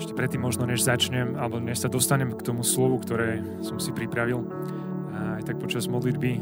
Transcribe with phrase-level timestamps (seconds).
[0.00, 3.92] Ešte predtým možno, než začnem, alebo než sa dostanem k tomu slovu, ktoré som si
[3.92, 4.40] pripravil,
[5.12, 6.40] aj tak počas modlitby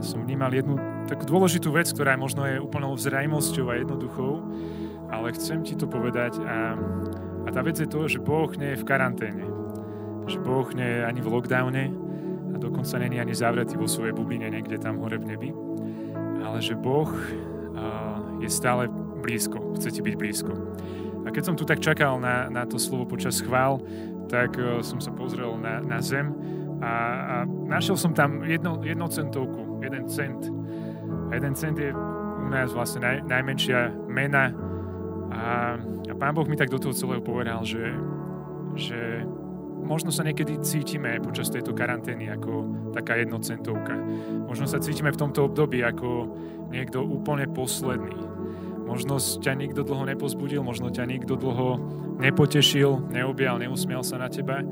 [0.00, 4.40] som vnímal jednu takú dôležitú vec, ktorá možno je úplnou zrejmosťou a jednoduchou,
[5.12, 6.72] ale chcem ti to povedať a,
[7.44, 9.44] a tá vec je to, že Boh nie je v karanténe.
[10.24, 11.84] Že Boh nie je ani v lockdowne
[12.52, 15.50] a dokonca není ani zavretý vo svojej bubline niekde tam hore v nebi,
[16.40, 17.12] ale že Boh
[18.40, 18.88] je stále
[19.20, 20.52] blízko, chce ti byť blízko.
[21.24, 23.80] A keď som tu tak čakal na, na to slovo počas chvál,
[24.30, 26.32] tak uh, som sa pozrel na, na zem
[26.80, 30.48] a, a našiel som tam jedno, jednocentovku, jeden cent.
[31.28, 34.48] A jeden cent je u nás vlastne naj, najmenšia mena.
[35.30, 35.76] A,
[36.08, 37.84] a pán Boh mi tak do toho celého povedal, že,
[38.74, 39.28] že
[39.84, 42.52] možno sa niekedy cítime počas tejto karantény ako
[42.96, 43.94] taká jednocentovka.
[44.48, 46.32] Možno sa cítime v tomto období ako
[46.72, 48.39] niekto úplne posledný
[48.90, 51.78] Možno ťa nikto dlho nepozbudil, možno ťa nikto dlho
[52.18, 54.66] nepotešil, neobjal, neusmial sa na teba.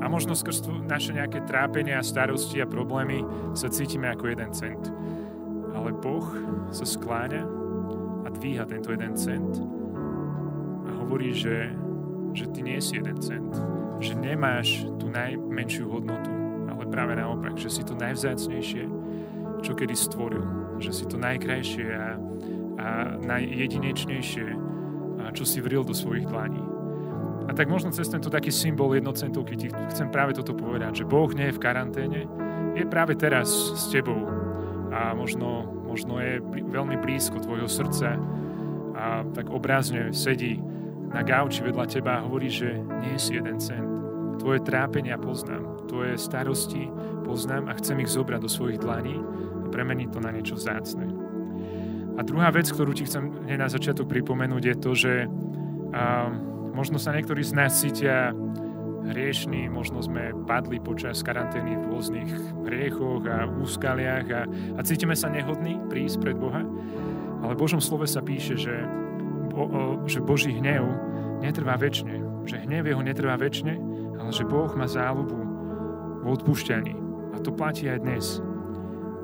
[0.00, 3.20] A možno skrz naše nejaké trápenia, starosti a problémy
[3.52, 4.88] sa cítime ako jeden cent.
[5.76, 6.24] Ale Boh
[6.72, 7.44] sa skláňa
[8.24, 9.60] a dvíha tento jeden cent
[10.88, 11.68] a hovorí, že,
[12.32, 13.52] že ty nie si jeden cent.
[14.00, 16.32] Že nemáš tú najmenšiu hodnotu,
[16.72, 18.88] ale práve naopak, že si to najvzácnejšie,
[19.60, 20.44] čo kedy stvoril.
[20.80, 22.16] Že si to najkrajšie a
[22.78, 24.46] a najjedinečnejšie,
[25.34, 26.62] čo si vril do svojich dlaní.
[27.48, 31.32] A tak možno cez tento taký symbol jednocentovky ti chcem práve toto povedať, že Boh
[31.32, 32.20] nie je v karanténe,
[32.76, 34.28] je práve teraz s tebou
[34.92, 38.20] a možno, možno je veľmi blízko tvojho srdca
[38.94, 40.60] a tak obrazne sedí
[41.08, 43.84] na gauči vedľa teba a hovorí, že nie si jeden cent.
[44.38, 46.86] Tvoje trápenia poznám, tvoje starosti
[47.24, 49.16] poznám a chcem ich zobrať do svojich dlaní
[49.64, 51.08] a premeniť to na niečo vzácne.
[52.18, 55.12] A druhá vec, ktorú ti chcem na začiatok pripomenúť, je to, že
[55.94, 56.26] a,
[56.74, 58.34] možno sa niektorí z nás cítia
[59.08, 62.30] hriešní, možno sme padli počas karantény v rôznych
[62.66, 64.42] hriechoch a úskaliach a,
[64.76, 66.66] a cítime sa nehodní prísť pred Boha.
[67.38, 68.74] Ale v Božom slove sa píše, že,
[69.54, 70.84] bo, o, že Boží hnev
[71.40, 72.44] netrvá väčšine.
[72.44, 73.74] Že hnev jeho netrvá väčšine,
[74.18, 75.38] ale že Boh má záľubu
[76.22, 76.92] v odpúšťaní.
[77.32, 78.42] A to platí aj dnes.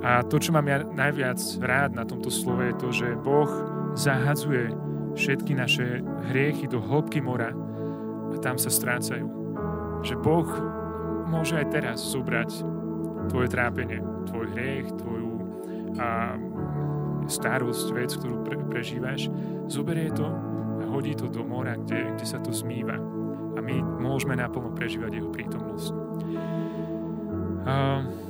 [0.05, 3.49] A to, čo mám ja najviac rád na tomto slove, je to, že Boh
[3.97, 4.77] zahadzuje
[5.17, 7.57] všetky naše hriechy do hĺbky mora
[8.29, 9.25] a tam sa strácajú.
[10.05, 10.49] Že Boh
[11.25, 12.51] môže aj teraz zobrať
[13.33, 15.33] tvoje trápenie, tvoj hriech, tvoju
[15.97, 16.37] a,
[17.25, 19.33] starosť, vec, ktorú pre, prežívaš,
[19.73, 23.01] zoberie to a hodí to do mora, kde, kde sa to zmýva.
[23.57, 25.95] A my môžeme naplno prežívať jeho prítomnosť.
[27.65, 28.24] Uh,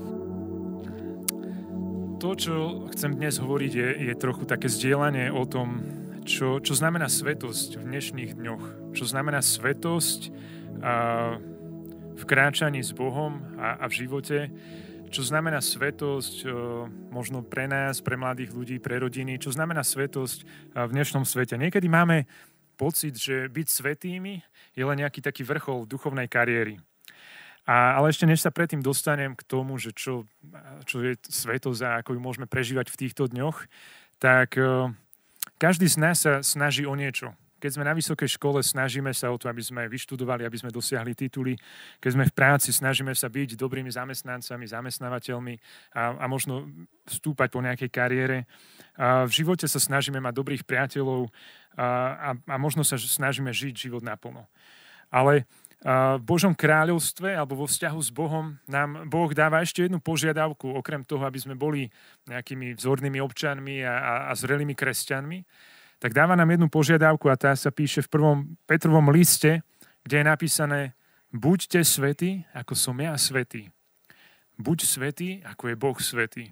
[2.25, 2.55] to, čo
[2.97, 5.85] chcem dnes hovoriť, je, je trochu také zdieľanie o tom,
[6.25, 8.97] čo, čo znamená svetosť v dnešných dňoch.
[8.97, 10.33] Čo znamená svetosť
[10.81, 11.37] a,
[12.17, 14.49] v kráčaní s Bohom a, a v živote.
[15.13, 16.49] Čo znamená svetosť a,
[17.13, 19.37] možno pre nás, pre mladých ľudí, pre rodiny.
[19.37, 21.61] Čo znamená svetosť a, v dnešnom svete.
[21.61, 22.25] Niekedy máme
[22.81, 24.41] pocit, že byť svetými
[24.73, 26.81] je len nejaký taký vrchol duchovnej kariéry.
[27.65, 30.29] A, ale ešte než sa predtým dostanem k tomu, že čo,
[30.85, 33.65] čo je svetosť a ako ju môžeme prežívať v týchto dňoch,
[34.21, 34.93] tak uh,
[35.57, 37.33] každý z nás sa snaží o niečo.
[37.65, 41.17] Keď sme na vysokej škole, snažíme sa o to, aby sme vyštudovali, aby sme dosiahli
[41.17, 41.57] tituly.
[41.97, 45.55] Keď sme v práci, snažíme sa byť dobrými zamestnancami, zamestnávateľmi
[45.97, 46.69] a, a možno
[47.09, 48.45] vstúpať po nejakej kariére.
[49.01, 51.33] A v živote sa snažíme mať dobrých priateľov
[51.81, 54.45] a, a, a možno sa snažíme žiť život naplno.
[55.09, 55.49] Ale
[55.85, 61.05] v Božom kráľovstve alebo vo vzťahu s Bohom nám Boh dáva ešte jednu požiadavku, okrem
[61.05, 61.93] toho, aby sme boli
[62.25, 65.45] nejakými vzornými občanmi a, a, a zrelými kresťanmi,
[66.01, 69.61] tak dáva nám jednu požiadavku a tá sa píše v prvom Petrovom liste,
[70.09, 70.81] kde je napísané
[71.29, 73.69] buďte svätí, ako som ja svetý.
[74.57, 76.45] Buď svetý, ako je Boh svetý.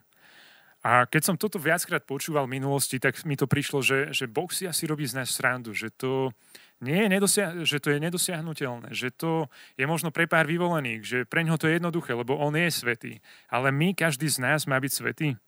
[0.82, 4.50] A keď som toto viackrát počúval v minulosti, tak mi to prišlo, že, že Boh
[4.50, 6.34] si asi robí z nás srandu, že to,
[6.82, 9.46] nie je nedosia- že to je nedosiahnutelné, že to
[9.78, 13.12] je možno pre pár vyvolených, že pre ňoho to je jednoduché, lebo on je svetý.
[13.46, 15.38] Ale my, každý z nás má byť svetý.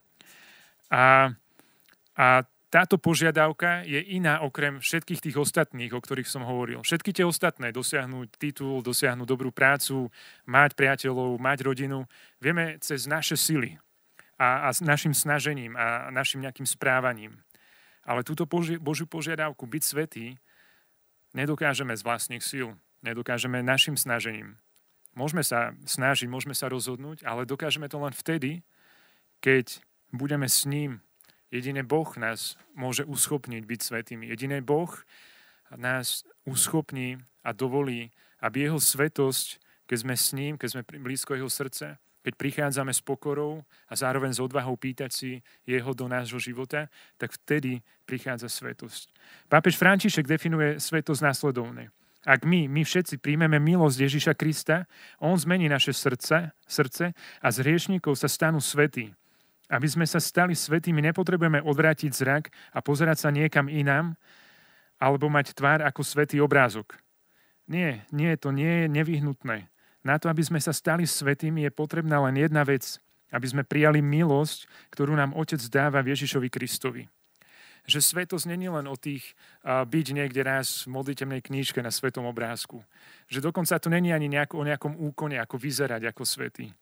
[0.95, 1.35] A,
[2.15, 2.27] a
[2.75, 6.83] táto požiadavka je iná okrem všetkých tých ostatných, o ktorých som hovoril.
[6.83, 10.11] Všetky tie ostatné, dosiahnuť titul, dosiahnuť dobrú prácu,
[10.47, 12.07] mať priateľov, mať rodinu,
[12.43, 13.79] vieme cez naše sily
[14.39, 17.39] a, a s našim snažením a našim nejakým správaním.
[18.03, 20.35] Ale túto Boži, Božiu požiadavku byť svetý
[21.35, 24.57] nedokážeme z vlastných síl, nedokážeme našim snažením.
[25.15, 28.67] Môžeme sa snažiť, môžeme sa rozhodnúť, ale dokážeme to len vtedy,
[29.39, 29.79] keď
[30.11, 31.03] budeme s ním.
[31.55, 34.27] Jediný Boh nás môže uschopniť byť svetými.
[34.27, 34.91] Jediný Boh
[35.71, 38.11] nás uschopní a dovolí,
[38.43, 43.05] aby jeho svetosť, keď sme s ním, keď sme blízko jeho srdce, keď prichádzame s
[43.05, 45.31] pokorou a zároveň s odvahou pýtať si
[45.69, 46.89] jeho do nášho života,
[47.21, 49.13] tak vtedy prichádza svetosť.
[49.53, 51.93] Pápež František definuje svetosť následovne.
[52.25, 54.89] Ak my, my všetci príjmeme milosť Ježiša Krista,
[55.21, 57.13] On zmení naše srdce, srdce
[57.45, 59.13] a z hriešníkov sa stanú svetí.
[59.69, 64.17] Aby sme sa stali svetými, nepotrebujeme odvrátiť zrak a pozerať sa niekam inám,
[64.97, 66.97] alebo mať tvár ako svetý obrázok.
[67.69, 69.69] Nie, nie, to nie je nevyhnutné.
[70.05, 73.01] Na to, aby sme sa stali svetými, je potrebná len jedna vec,
[73.33, 77.09] aby sme prijali milosť, ktorú nám Otec dáva v Ježišovi Kristovi.
[77.89, 79.33] Že svetosť není len o tých
[79.65, 82.85] uh, byť niekde raz v modlitevnej knížke na svetom obrázku.
[83.29, 86.73] Že dokonca to není ani nejako, o nejakom úkone, ako vyzerať ako svetý.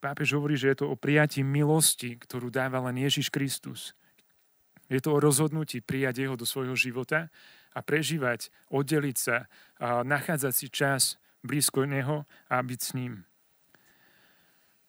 [0.00, 3.92] Pápež hovorí, že je to o prijatí milosti, ktorú dáva len Ježiš Kristus.
[4.88, 7.28] Je to o rozhodnutí prijať jeho do svojho života
[7.76, 9.46] a prežívať, oddeliť sa,
[10.02, 13.24] nachádzať si čas blízko Neho a byť s ním.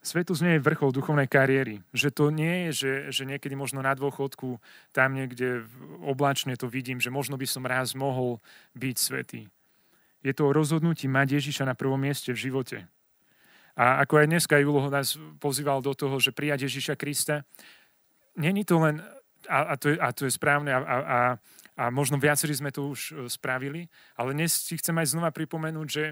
[0.02, 1.86] Svetosť nie je vrchol duchovnej kariéry.
[1.94, 4.58] Že to nie je, že, že niekedy možno na dôchodku
[4.90, 5.62] tam niekde
[6.02, 8.42] oblačne to vidím, že možno by som raz mohol
[8.74, 9.46] byť svetý.
[10.26, 12.90] Je to o rozhodnutí mať Ježiša na prvom mieste v živote.
[13.78, 17.46] A ako aj dneska Julo nás pozýval do toho, že prijať Ježiša Krista,
[18.36, 19.00] není to len,
[19.48, 21.20] a, a, to, je, a to je správne, a, a,
[21.78, 23.88] a možno viacerí sme to už e, spravili,
[24.20, 26.04] ale dnes si chcem aj znova pripomenúť, že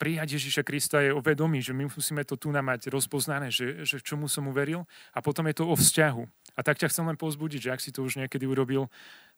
[0.00, 4.00] prijať Ježiša Krista je o vedomí, že my musíme to tu mať rozpoznané, že, že
[4.00, 6.24] čomu som uveril a potom je to o vzťahu.
[6.56, 8.88] A tak ťa chcem len pozbudiť, že ak si to už niekedy urobil,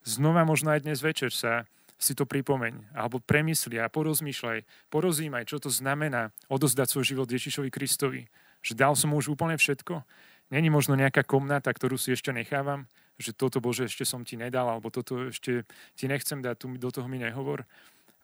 [0.06, 1.66] znova možno aj dnes večer sa
[1.98, 7.74] si to pripomeň, alebo premysli a porozmýšľaj, porozímaj, čo to znamená odozdať svoj život Ježišovi
[7.74, 8.30] Kristovi.
[8.62, 10.06] Že dal som mu už úplne všetko.
[10.54, 12.86] Není možno nejaká komnata, ktorú si ešte nechávam,
[13.18, 15.66] že toto Bože ešte som ti nedal, alebo toto ešte
[15.98, 17.66] ti nechcem dať, tu do toho mi nehovor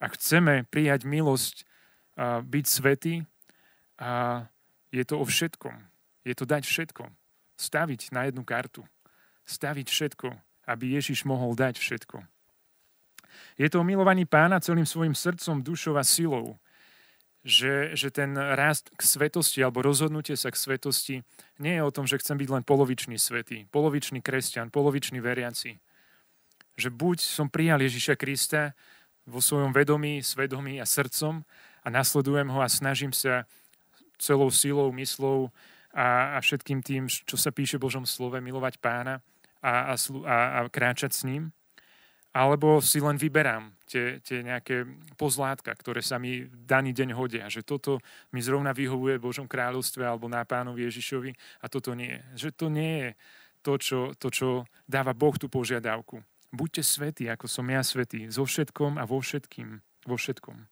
[0.04, 1.64] a chceme prijať milosť,
[2.20, 3.24] a byť svetý,
[3.96, 4.44] a
[4.92, 5.72] je to o všetkom.
[6.28, 7.08] Je to dať všetko.
[7.56, 8.84] Staviť na jednu kartu.
[9.48, 10.28] Staviť všetko,
[10.68, 12.20] aby Ježiš mohol dať všetko.
[13.58, 16.60] Je to o milovaní pána celým svojim srdcom, dušou a silou.
[17.44, 21.16] Že, že ten rast k svetosti alebo rozhodnutie sa k svetosti
[21.60, 25.76] nie je o tom, že chcem byť len polovičný svetý, polovičný kresťan, polovičný veriaci.
[26.80, 28.72] Že buď som prijal Ježiša Krista
[29.24, 31.44] vo svojom vedomí, svedomí a srdcom
[31.84, 33.48] a nasledujem ho a snažím sa
[34.20, 35.50] celou silou, myslou
[35.92, 39.20] a, a všetkým tým, čo sa píše v Božom slove, milovať pána
[39.64, 41.52] a, a, a, a kráčať s ním.
[42.34, 44.82] Alebo si len vyberám tie, tie nejaké
[45.14, 47.46] pozlátka, ktoré sa mi daný deň hodia.
[47.46, 47.92] Že toto
[48.34, 51.30] mi zrovna vyhovuje v Božom kráľovstve alebo na pánovi Ježišovi
[51.62, 52.18] a toto nie.
[52.34, 53.10] Že to nie je
[53.62, 54.48] to, čo, to, čo
[54.90, 56.26] dáva Boh tú požiadavku.
[56.54, 60.70] Buďte svetí, ako som ja svetý, so všetkom a vo všetkým, vo všetkom.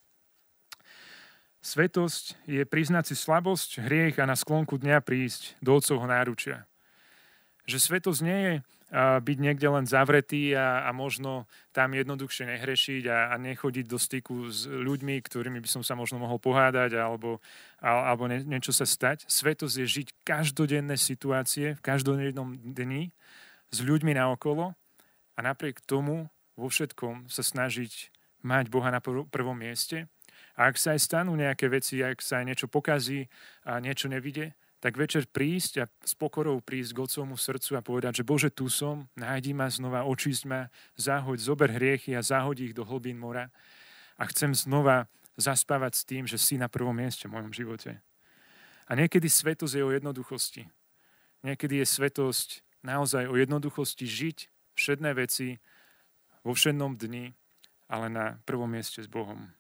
[1.63, 6.67] Svetosť je priznať si slabosť, hriech a na sklonku dňa prísť do Otcovho náručia.
[7.67, 8.55] Že svetosť nie je
[9.23, 14.53] byť niekde len zavretý a, a možno tam jednoduchšie nehrešiť a, a nechodiť do styku
[14.53, 17.41] s ľuďmi, ktorými by som sa možno mohol pohádať alebo,
[17.81, 19.25] alebo nie, niečo sa stať.
[19.31, 23.15] Svetosť je žiť každodenné situácie v každodennom dni
[23.73, 24.77] s ľuďmi naokolo
[25.37, 28.13] a napriek tomu vo všetkom sa snažiť
[28.43, 30.11] mať Boha na prvom mieste.
[30.59, 33.31] A ak sa aj stanú nejaké veci, ak sa aj niečo pokazí
[33.65, 38.21] a niečo nevide, tak večer prísť a s pokorou prísť k Otcovmu srdcu a povedať,
[38.21, 40.67] že Bože, tu som, nájdi ma znova, očísť ma,
[40.99, 43.47] zahoď, zober hriechy a zahoď ich do hlbín mora.
[44.19, 45.07] A chcem znova
[45.39, 48.03] zaspávať s tým, že si na prvom mieste v mojom živote.
[48.91, 50.67] A niekedy svetosť je o jednoduchosti.
[51.47, 54.39] Niekedy je svetosť naozaj o jednoduchosti žiť
[54.75, 55.57] všedné veci
[56.43, 57.33] vo všednom dni,
[57.93, 59.51] ale na prvom mieste s Bohom.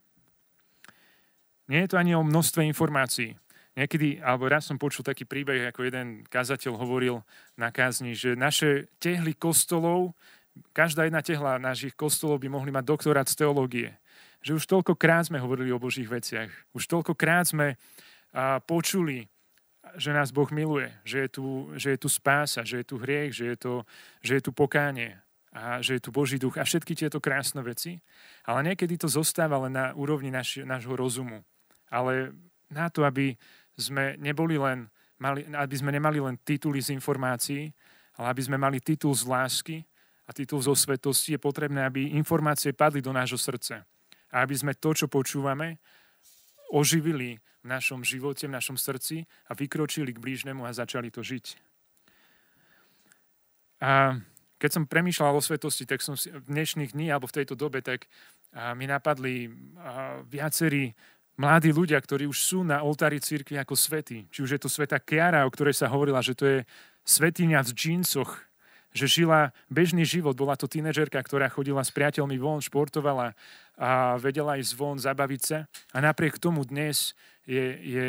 [1.70, 3.38] Nie je to ani o množstve informácií.
[3.72, 7.24] Niekedy, alebo raz som počul taký príbeh, ako jeden kazateľ hovoril
[7.56, 10.12] na kázni, že naše tehly kostolov,
[10.76, 13.88] každá jedna tehla našich kostolov by mohli mať doktorát z teológie.
[14.44, 16.52] Že už toľkokrát sme hovorili o Božích veciach.
[16.76, 17.80] Už toľkokrát sme
[18.36, 19.31] a, počuli
[19.96, 21.46] že nás Boh miluje, že je tu,
[21.76, 23.74] že je tu spása, že je tu hriech, že je, to,
[24.24, 25.16] že je tu pokánie
[25.52, 28.00] a že je tu Boží duch a všetky tieto krásne veci.
[28.48, 31.44] Ale niekedy to zostáva len na úrovni naš, nášho rozumu.
[31.92, 32.32] Ale
[32.72, 33.36] na to, aby
[33.76, 34.88] sme neboli len,
[35.20, 37.68] mali, aby sme nemali len tituly z informácií,
[38.16, 39.76] ale aby sme mali titul z lásky
[40.24, 43.84] a titul zo svetosti, je potrebné, aby informácie padli do nášho srdca.
[44.32, 45.76] A aby sme to, čo počúvame,
[46.72, 51.60] oživili v našom živote, v našom srdci a vykročili k blížnemu a začali to žiť.
[53.84, 54.16] A
[54.56, 57.82] keď som premýšľal o svetosti, tak som si, v dnešných dní alebo v tejto dobe,
[57.82, 58.06] tak
[58.78, 59.50] mi napadli
[60.30, 60.94] viacerí
[61.34, 64.30] mladí ľudia, ktorí už sú na oltári cirkvi ako svety.
[64.30, 66.58] Či už je to sveta Kiara, o ktorej sa hovorila, že to je
[67.02, 68.30] svetiňa v džínsoch,
[68.94, 70.38] že žila bežný život.
[70.38, 73.34] Bola to tínedžerka, ktorá chodila s priateľmi von, športovala
[73.76, 75.58] a vedela ísť von, zabaviť sa.
[75.92, 77.16] A napriek tomu dnes
[77.48, 78.08] je, je,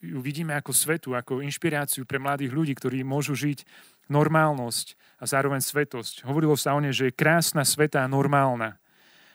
[0.00, 3.64] ju vidíme ako svetu, ako inšpiráciu pre mladých ľudí, ktorí môžu žiť
[4.10, 6.26] normálnosť a zároveň svetosť.
[6.26, 8.76] Hovorilo sa o nej, že je krásna, sveta a normálna.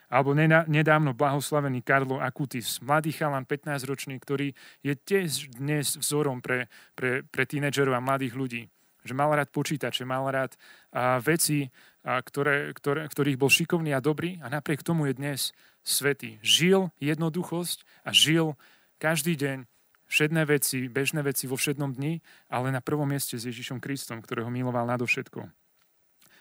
[0.06, 0.38] Alebo
[0.70, 4.54] nedávno blahoslavený Karlo Akutis, mladý chalan 15-ročný, ktorý
[4.86, 8.62] je tiež dnes vzorom pre, pre, pre tínedžerov a mladých ľudí.
[9.06, 10.58] Že mal rád počítače, mal rád
[10.90, 11.70] a, veci,
[12.02, 15.40] a, ktoré, ktoré, ktorých bol šikovný a dobrý a napriek tomu je dnes
[15.86, 16.42] svetý.
[16.42, 18.58] Žil jednoduchosť a žil
[18.98, 19.70] každý deň
[20.10, 24.50] všedné veci, bežné veci vo všednom dni, ale na prvom mieste s Ježišom Kristom, ktorého
[24.50, 25.50] miloval nadovšetko.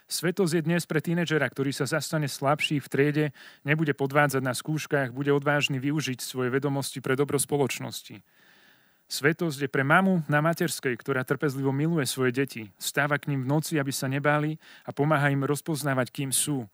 [0.05, 3.27] Svetosť je dnes pre tínedžera, ktorý sa zastane slabší v triede,
[3.65, 8.21] nebude podvádzať na skúškach, bude odvážny využiť svoje vedomosti pre dobro spoločnosti.
[9.05, 13.51] Svetosť je pre mamu na materskej, ktorá trpezlivo miluje svoje deti, stáva k ním v
[13.53, 14.57] noci, aby sa nebáli
[14.89, 16.65] a pomáha im rozpoznávať, kým sú.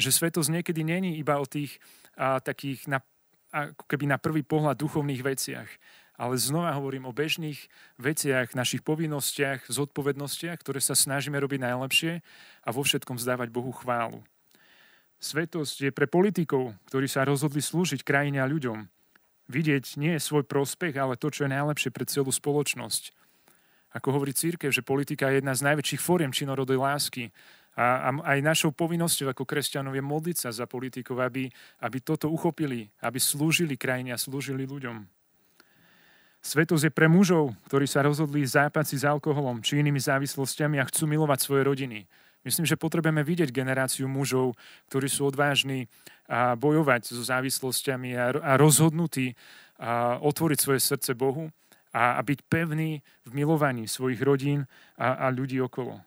[0.00, 1.76] Že svetosť niekedy není iba o tých
[2.16, 3.04] a, takých na,
[3.52, 5.68] ako keby na prvý pohľad duchovných veciach,
[6.16, 7.68] ale znova hovorím o bežných
[8.00, 12.12] veciach, našich povinnostiach, zodpovednostiach, ktoré sa snažíme robiť najlepšie
[12.64, 14.24] a vo všetkom zdávať Bohu chválu.
[15.20, 18.95] Svetosť je pre politikov, ktorí sa rozhodli slúžiť krajine a ľuďom.
[19.46, 23.14] Vidieť nie je svoj prospech, ale to, čo je najlepšie pre celú spoločnosť.
[23.94, 27.30] Ako hovorí církev, že politika je jedna z najväčších fóriem činorodej lásky.
[27.76, 31.48] A, a aj našou povinnosťou ako kresťanov je modliť sa za politikov, aby,
[31.80, 35.06] aby toto uchopili, aby slúžili krajine a slúžili ľuďom.
[36.46, 40.86] Svetosť je pre mužov, ktorí sa rozhodli zápať si s alkoholom či inými závislostiami a
[40.86, 41.98] chcú milovať svoje rodiny.
[42.46, 44.54] Myslím, že potrebujeme vidieť generáciu mužov,
[44.86, 45.90] ktorí sú odvážni
[46.30, 49.34] a bojovať so závislostiami a, rozhodnutí
[49.82, 51.50] a otvoriť svoje srdce Bohu
[51.90, 55.98] a, byť pevní v milovaní svojich rodín a, a ľudí okolo.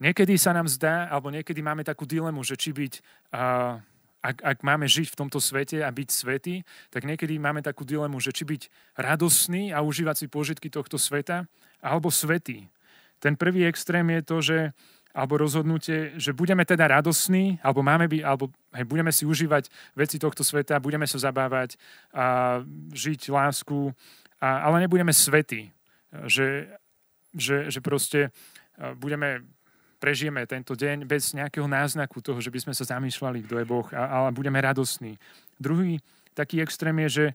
[0.00, 2.92] Niekedy sa nám zdá, alebo niekedy máme takú dilemu, že či byť
[3.36, 3.78] a,
[4.22, 8.16] ak, ak máme žiť v tomto svete a byť svetý, tak niekedy máme takú dilemu,
[8.22, 11.44] že či byť radosný a užívať si požitky tohto sveta,
[11.82, 12.70] alebo svetý.
[13.18, 14.58] Ten prvý extrém je to, že
[15.12, 20.16] alebo rozhodnutie, že budeme teda radosní, alebo máme byť, alebo hej, budeme si užívať veci
[20.16, 21.76] tohto sveta, budeme sa zabávať
[22.16, 22.60] a
[22.96, 23.92] žiť lásku,
[24.40, 25.68] a, ale nebudeme svetí.
[26.12, 26.68] Že,
[27.32, 28.32] že, že proste
[29.00, 29.44] budeme
[30.02, 33.86] prežijeme tento deň bez nejakého náznaku toho, že by sme sa zamýšľali, kto je Boh,
[33.94, 35.14] ale budeme radostní.
[35.62, 36.02] Druhý
[36.34, 37.26] taký extrém je, že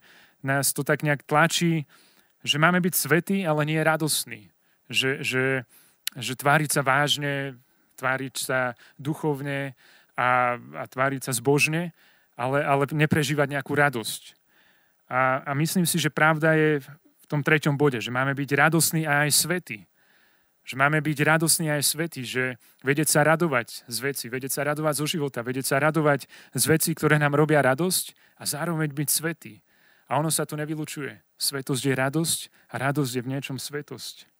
[0.43, 1.87] nás to tak nejak tlačí,
[2.43, 4.51] že máme byť svetí, ale nie radostní.
[4.91, 5.45] Že, že,
[6.19, 7.55] že tváriť sa vážne,
[7.97, 9.73] tváriť sa duchovne
[10.13, 11.91] a, a tváriť sa zbožne,
[12.37, 14.37] ale, ale neprežívať nejakú radosť.
[15.09, 19.03] A, a myslím si, že pravda je v tom treťom bode, že máme byť radostní
[19.09, 19.89] a aj svetí.
[20.67, 22.43] Že máme byť radosní aj svety, že
[22.83, 26.91] vedieť sa radovať z veci, vedieť sa radovať zo života, vedieť sa radovať z veci,
[26.91, 29.63] ktoré nám robia radosť a zároveň byť svetý.
[30.11, 31.23] A ono sa to nevylučuje.
[31.39, 32.39] Svetosť je radosť
[32.71, 34.36] a radosť je v niečom svetosť.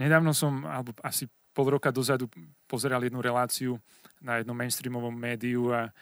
[0.00, 2.24] Nedávno som, alebo asi pol roka dozadu,
[2.64, 3.76] pozeral jednu reláciu
[4.24, 5.92] na jednom mainstreamovom médiu a,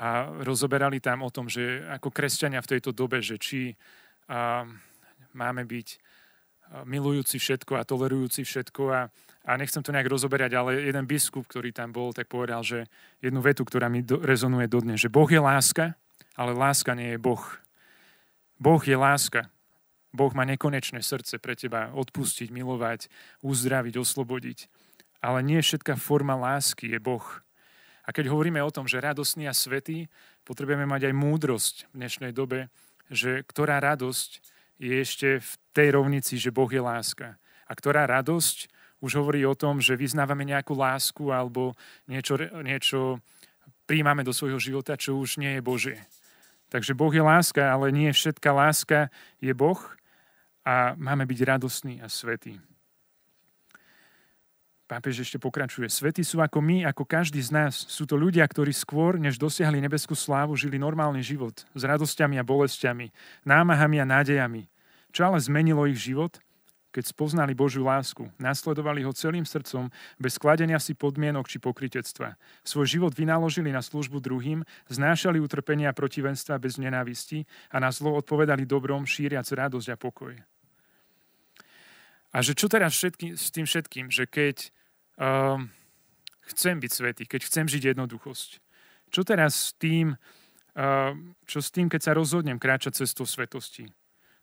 [0.00, 3.76] a rozoberali tam o tom, že ako kresťania v tejto dobe, že či
[4.32, 4.64] a,
[5.36, 5.88] máme byť
[6.88, 9.00] milujúci všetko a tolerujúci všetko a,
[9.44, 12.88] a nechcem to nejak rozoberať, ale jeden biskup, ktorý tam bol, tak povedal, že
[13.20, 15.92] jednu vetu, ktorá mi do, rezonuje dodnes, že Boh je láska,
[16.32, 17.44] ale láska nie je Boh.
[18.56, 19.52] Boh je láska.
[20.12, 23.08] Boh má nekonečné srdce pre teba odpustiť, milovať,
[23.40, 24.68] uzdraviť, oslobodiť.
[25.24, 27.24] Ale nie všetká forma lásky je Boh.
[28.04, 30.12] A keď hovoríme o tom, že radostný a svetý,
[30.44, 32.68] potrebujeme mať aj múdrosť v dnešnej dobe,
[33.08, 34.30] že ktorá radosť
[34.82, 37.38] je ešte v tej rovnici, že Boh je láska.
[37.70, 38.68] A ktorá radosť
[39.02, 41.74] už hovorí o tom, že vyznávame nejakú lásku alebo
[42.10, 43.22] niečo, niečo
[43.86, 45.98] príjmame do svojho života, čo už nie je Božie.
[46.70, 49.78] Takže Boh je láska, ale nie všetká láska je Boh
[50.62, 52.58] a máme byť radostní a svetí.
[54.92, 55.88] Pápež ešte pokračuje.
[55.88, 57.72] Svety sú ako my, ako každý z nás.
[57.88, 62.44] Sú to ľudia, ktorí skôr, než dosiahli nebeskú slávu, žili normálny život s radosťami a
[62.44, 63.08] bolestiami,
[63.40, 64.68] námahami a nádejami.
[65.08, 66.36] Čo ale zmenilo ich život?
[66.92, 69.88] Keď spoznali Božiu lásku, nasledovali ho celým srdcom,
[70.20, 72.36] bez skladenia si podmienok či pokritectva.
[72.60, 74.60] Svoj život vynaložili na službu druhým,
[74.92, 80.36] znášali utrpenia protivenstva bez nenávisti a na zlo odpovedali dobrom, šíriac radosť a pokoj.
[82.32, 84.72] A že čo teraz všetky, s tým všetkým, že keď
[85.20, 85.60] uh,
[86.48, 88.50] chcem byť svetý, keď chcem žiť jednoduchosť.
[89.12, 91.12] Čo teraz s tým, uh,
[91.44, 93.92] čo s tým, keď sa rozhodnem kráčať cestou svetosti?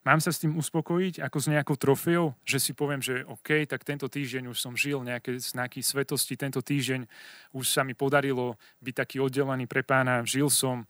[0.08, 3.84] Mám sa s tým uspokojiť ako s nejakou trofeou, že si poviem, že OK, tak
[3.84, 7.04] tento týždeň už som žil nejaké znaky svetosti, tento týždeň
[7.52, 10.88] už sa mi podarilo byť taký oddelený pre pána, žil som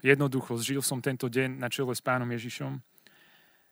[0.00, 2.80] jednoducho, žil som tento deň na čele s pánom Ježišom.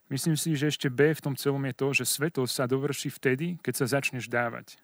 [0.09, 3.61] Myslím si, že ešte B v tom celom je to, že svetosť sa dovrší vtedy,
[3.61, 4.81] keď sa začneš dávať.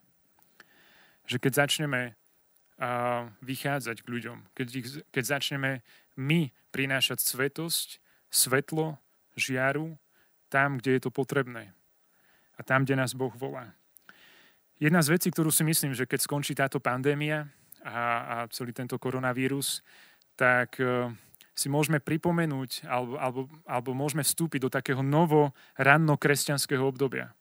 [1.24, 4.66] Že keď začneme uh, vychádzať k ľuďom, keď,
[5.08, 5.80] keď začneme
[6.20, 9.00] my prinášať svetosť, svetlo,
[9.32, 9.96] žiaru
[10.52, 11.72] tam, kde je to potrebné.
[12.54, 13.72] A tam, kde nás Boh volá.
[14.76, 17.48] Jedna z vecí, ktorú si myslím, že keď skončí táto pandémia
[17.80, 19.80] a, a celý tento koronavírus,
[20.36, 21.08] tak uh,
[21.54, 27.32] si môžeme pripomenúť alebo, alebo, alebo môžeme vstúpiť do takého novo ranno kresťanského obdobia.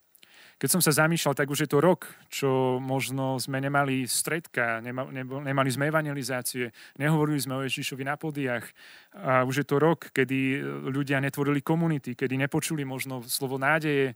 [0.61, 5.09] Keď som sa zamýšľal, tak už je to rok, čo možno sme nemali stredka, nema,
[5.41, 6.69] nemali sme evangelizácie,
[7.01, 8.63] nehovorili sme o Ježišovi na podiach.
[9.17, 10.61] A už je to rok, kedy
[10.93, 14.13] ľudia netvorili komunity, kedy nepočuli možno slovo nádeje,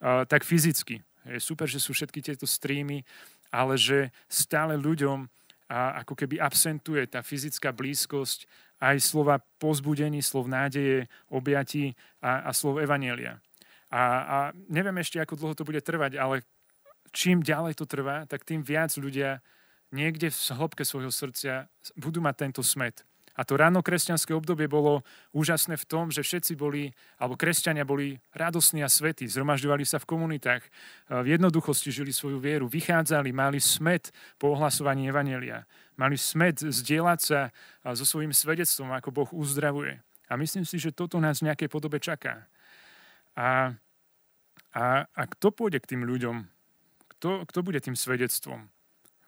[0.00, 1.02] a, tak fyzicky.
[1.26, 3.04] Je super, že sú všetky tieto streamy,
[3.50, 5.26] ale že stále ľuďom
[5.70, 8.48] a ako keby absentuje tá fyzická blízkosť
[8.80, 11.92] aj slova pozbudení, slov nádeje, objatí
[12.24, 13.38] a, a slov evanielia.
[13.92, 14.36] A, a
[14.72, 16.42] neviem ešte, ako dlho to bude trvať, ale
[17.12, 19.44] čím ďalej to trvá, tak tým viac ľudia
[19.92, 21.66] niekde v hĺbke svojho srdcia
[21.98, 23.02] budú mať tento smet.
[23.40, 25.00] A to ráno kresťanské obdobie bolo
[25.32, 30.12] úžasné v tom, že všetci boli, alebo kresťania boli radosní a svetí, zhromažďovali sa v
[30.12, 30.60] komunitách,
[31.08, 35.64] v jednoduchosti žili svoju vieru, vychádzali, mali smet po ohlasovaní Evanelia,
[35.96, 37.48] mali smet zdieľať sa
[37.96, 39.96] so svojím svedectvom, ako Boh uzdravuje.
[40.28, 42.44] A myslím si, že toto nás v nejakej podobe čaká.
[43.40, 43.72] A,
[44.76, 46.44] a, a kto pôjde k tým ľuďom?
[47.16, 48.68] Kto, kto bude tým svedectvom?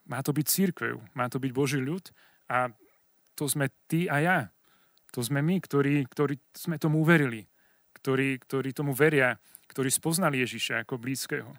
[0.05, 2.13] Má to byť církev, má to byť Boží ľud
[2.53, 2.77] a
[3.35, 4.39] to sme ty a ja.
[5.13, 7.45] To sme my, ktorí, ktorí sme tomu uverili,
[8.01, 9.37] ktorí, ktorí tomu veria,
[9.69, 11.53] ktorí spoznali Ježiša ako blízkeho.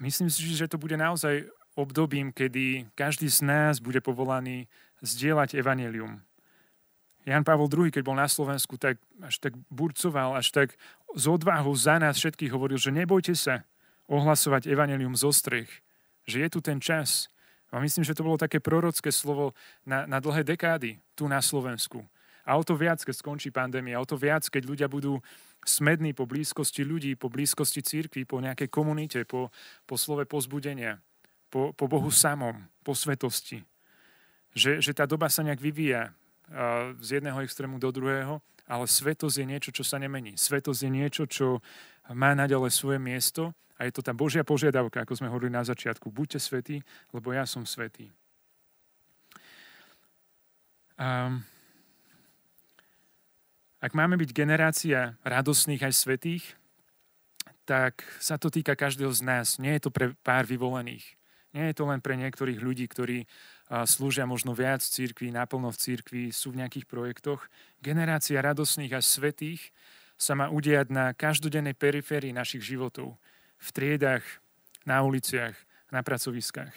[0.00, 1.44] Myslím si, že to bude naozaj
[1.76, 4.68] obdobím, kedy každý z nás bude povolaný
[5.04, 6.24] zdieľať evanelium,
[7.28, 10.68] Jan Pavel II, keď bol na Slovensku, tak až tak burcoval, až tak
[11.12, 13.68] z odvahu za nás všetkých hovoril, že nebojte sa
[14.08, 15.68] ohlasovať evanelium zo strech,
[16.26, 17.28] že je tu ten čas.
[17.70, 19.54] A myslím, že to bolo také prorocké slovo
[19.86, 22.02] na, na dlhé dekády tu na Slovensku.
[22.42, 25.22] A o to viac, keď skončí pandémia, o to viac, keď ľudia budú
[25.62, 29.54] smední po blízkosti ľudí, po blízkosti církvy, po nejakej komunite, po,
[29.86, 30.98] po slove pozbudenia,
[31.52, 33.62] po, po Bohu samom, po svetosti.
[34.50, 36.10] Že, že tá doba sa nejak vyvíja,
[36.98, 40.38] z jedného extrému do druhého, ale svetosť je niečo, čo sa nemení.
[40.38, 41.58] Svetosť je niečo, čo
[42.14, 46.06] má naďalej svoje miesto a je to tá Božia požiadavka, ako sme hovorili na začiatku.
[46.14, 48.14] Buďte svetí, lebo ja som svetý.
[51.00, 51.42] Um,
[53.80, 56.44] ak máme byť generácia radosných aj svetých,
[57.64, 59.56] tak sa to týka každého z nás.
[59.56, 61.19] Nie je to pre pár vyvolených.
[61.50, 63.26] Nie je to len pre niektorých ľudí, ktorí
[63.86, 67.50] slúžia možno viac v církvi, naplno v církvi, sú v nejakých projektoch.
[67.82, 69.74] Generácia radosných a svetých
[70.14, 73.18] sa má udiať na každodennej periférii našich životov.
[73.58, 74.22] V triedách,
[74.86, 75.58] na uliciach,
[75.90, 76.72] na pracoviskách.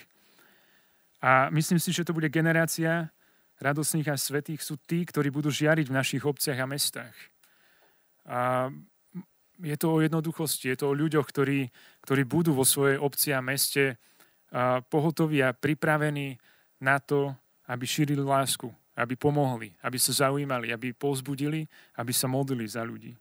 [1.23, 3.13] A myslím si, že to bude generácia
[3.61, 7.15] radosných a svetých sú tí, ktorí budú žiariť v našich obciach a mestách.
[8.27, 8.67] A
[9.63, 11.71] je to o jednoduchosti, je to o ľuďoch, ktorí,
[12.03, 14.01] ktorí budú vo svojej obci a meste
[14.89, 16.37] pohotoví a pripravení
[16.77, 17.33] na to,
[17.65, 21.65] aby šírili lásku, aby pomohli, aby sa zaujímali, aby povzbudili,
[21.97, 23.17] aby sa modlili za ľudí.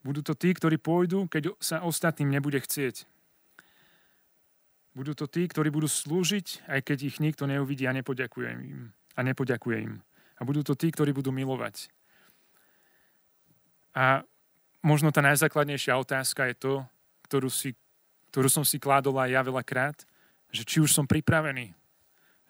[0.00, 3.04] Budú to tí, ktorí pôjdu, keď sa ostatným nebude chcieť.
[4.96, 8.90] Budú to tí, ktorí budú slúžiť, aj keď ich nikto neuvidí a nepoďakuje im.
[9.14, 10.00] A nepoďakuje im.
[10.40, 11.92] A budú to tí, ktorí budú milovať.
[13.92, 14.24] A
[14.80, 16.74] možno tá najzákladnejšia otázka je to,
[17.28, 17.76] ktorú, si,
[18.32, 19.96] ktorú som si kládol aj ja veľakrát,
[20.50, 21.74] že či už som pripravený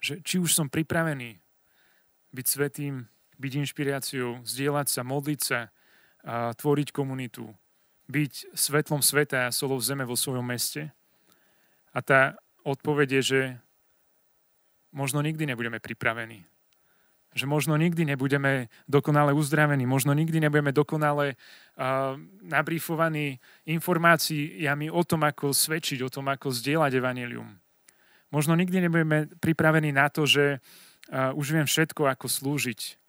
[0.00, 1.38] že či už som pripravený
[2.32, 3.04] byť svetým,
[3.36, 5.60] byť inšpiráciou, zdieľať sa, modliť sa,
[6.20, 7.48] a tvoriť komunitu,
[8.08, 10.92] byť svetlom sveta a solou zeme vo svojom meste.
[11.96, 13.40] A tá odpoveď je, že
[14.92, 16.44] možno nikdy nebudeme pripravení.
[17.30, 25.22] Že možno nikdy nebudeme dokonale uzdravení, možno nikdy nebudeme dokonale uh, nabrífovaní informáciami o tom,
[25.24, 27.60] ako svedčiť, o tom, ako zdieľať evanilium.
[28.30, 33.00] Možno nikdy nebudeme pripravení na to, že uh, už viem všetko, ako slúžiť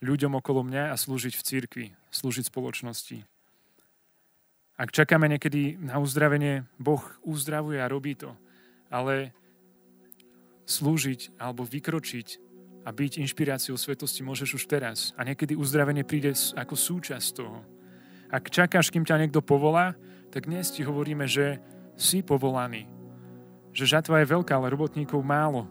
[0.00, 3.20] ľuďom okolo mňa a slúžiť v cirkvi, slúžiť spoločnosti.
[4.80, 8.32] Ak čakáme niekedy na uzdravenie, Boh uzdravuje a robí to.
[8.88, 9.36] Ale
[10.64, 12.40] slúžiť alebo vykročiť
[12.86, 15.12] a byť inšpiráciou svetosti môžeš už teraz.
[15.20, 17.60] A niekedy uzdravenie príde ako súčasť toho.
[18.32, 19.92] Ak čakáš, kým ťa niekto povolá,
[20.32, 21.60] tak dnes ti hovoríme, že
[22.00, 22.99] si povolaný.
[23.70, 25.66] Že žatva je veľká, ale robotníkov málo.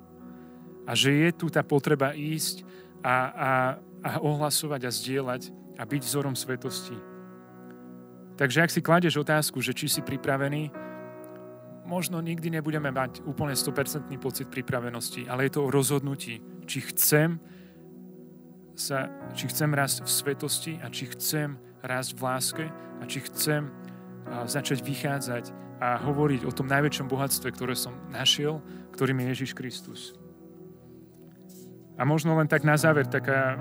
[0.88, 2.66] A že je tu tá potreba ísť
[3.04, 3.52] a, a,
[4.04, 5.42] a ohlasovať a zdieľať
[5.80, 6.98] a byť vzorom svetosti.
[8.40, 10.72] Takže ak si kladeš otázku, že či si pripravený,
[11.84, 17.42] možno nikdy nebudeme mať úplne 100% pocit pripravenosti, ale je to o rozhodnutí, či chcem
[18.80, 23.68] sa, či chcem rásť v svetosti a či chcem rásť v láske a či chcem
[24.48, 28.60] začať vychádzať a hovoriť o tom najväčšom bohatstve, ktoré som našiel,
[28.92, 30.12] ktorým je Ježiš Kristus.
[31.96, 33.60] A možno len tak na záver taká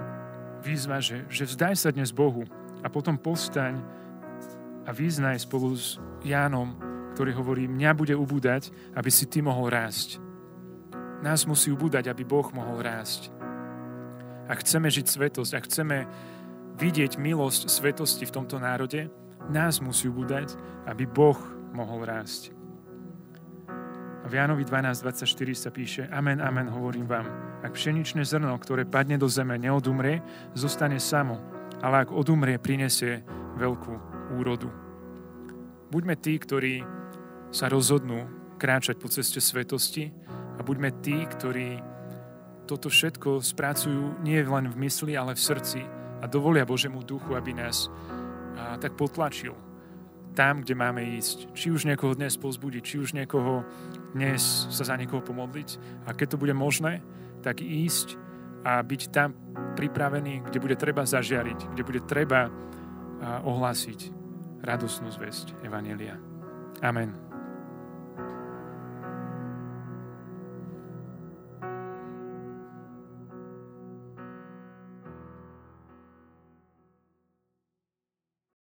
[0.62, 2.42] výzva, že, že vzdaj sa dnes Bohu
[2.83, 3.78] a potom postaň
[4.87, 6.74] a vyznaj spolu s Jánom,
[7.14, 10.22] ktorý hovorí, mňa bude ubúdať, aby si ty mohol rásť.
[11.18, 13.35] Nás musí ubúdať, aby Boh mohol rásť.
[14.46, 15.96] A chceme žiť svetosť, a chceme
[16.78, 19.11] vidieť milosť svetosti v tomto národe,
[19.50, 20.54] nás musí ubúdať,
[20.87, 22.51] aby Boh mohol rásť.
[24.29, 27.25] V Jánovi 12.24 sa píše Amen, amen, hovorím vám.
[27.62, 30.21] Ak pšeničné zrno, ktoré padne do zeme, neodumrie,
[30.59, 31.38] zostane samo,
[31.79, 33.23] ale ak odumrie, prinesie
[33.57, 33.95] veľkú
[34.37, 34.69] úrodu.
[35.88, 36.85] Buďme tí, ktorí
[37.55, 38.29] sa rozhodnú
[38.61, 40.12] kráčať po ceste svetosti
[40.59, 41.81] a buďme tí, ktorí
[42.69, 45.81] toto všetko spracujú nie len v mysli, ale v srdci
[46.21, 47.88] a dovolia Božemu duchu, aby nás
[48.59, 49.67] a, tak potlačil
[50.38, 51.51] tam, kde máme ísť.
[51.51, 53.66] Či už niekoho dnes pozbudiť, či už niekoho
[54.14, 55.68] dnes sa za niekoho pomodliť.
[56.07, 57.03] A keď to bude možné,
[57.42, 58.14] tak ísť
[58.62, 59.35] a byť tam
[59.74, 62.46] pripravený, kde bude treba zažiariť, kde bude treba
[63.42, 64.14] ohlásiť
[64.62, 66.14] radosnú zväzť Evanelia.
[66.87, 67.28] Amen.